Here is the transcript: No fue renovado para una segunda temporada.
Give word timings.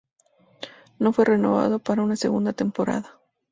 No 0.97 1.13
fue 1.13 1.25
renovado 1.25 1.77
para 1.77 2.01
una 2.01 2.15
segunda 2.15 2.53
temporada. 2.53 3.19